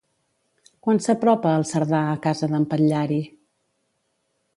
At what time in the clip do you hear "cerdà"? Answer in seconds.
1.71-1.99